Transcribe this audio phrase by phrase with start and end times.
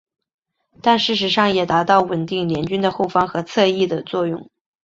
[0.81, 4.49] 但事实上也达到稳定联军的后方和侧翼的作用。